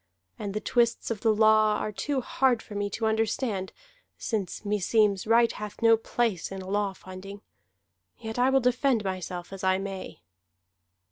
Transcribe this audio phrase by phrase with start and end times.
[0.39, 3.71] And the twists of the law are too hard for me to understand,
[4.17, 7.43] since meseems right hath no place in a law finding.
[8.17, 10.23] Yet I will defend myself as I may."